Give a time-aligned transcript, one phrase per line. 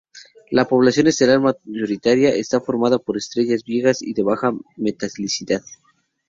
[0.49, 5.61] La población estelar mayoritaria está formada por estrellas viejas y de baja metalicidad.